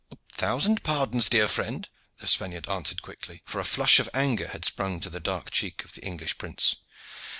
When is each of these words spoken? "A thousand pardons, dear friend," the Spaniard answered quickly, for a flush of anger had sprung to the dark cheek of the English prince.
"A 0.11 0.17
thousand 0.35 0.81
pardons, 0.83 1.29
dear 1.29 1.47
friend," 1.47 1.87
the 2.17 2.25
Spaniard 2.25 2.67
answered 2.67 3.03
quickly, 3.03 3.43
for 3.45 3.59
a 3.59 3.63
flush 3.63 3.99
of 3.99 4.09
anger 4.15 4.47
had 4.47 4.65
sprung 4.65 4.99
to 4.99 5.11
the 5.11 5.19
dark 5.19 5.51
cheek 5.51 5.85
of 5.85 5.93
the 5.93 6.03
English 6.03 6.39
prince. 6.39 6.77